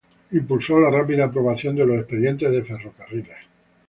[0.31, 3.37] Impulsó la rápida aprobación de los expedientes de ferrocarriles.